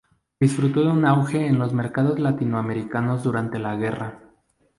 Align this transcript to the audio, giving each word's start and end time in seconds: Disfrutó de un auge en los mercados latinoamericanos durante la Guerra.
Disfrutó 0.39 0.81
de 0.83 0.89
un 0.89 1.05
auge 1.05 1.45
en 1.45 1.59
los 1.59 1.73
mercados 1.73 2.17
latinoamericanos 2.17 3.21
durante 3.21 3.59
la 3.59 3.75
Guerra. 3.75 4.19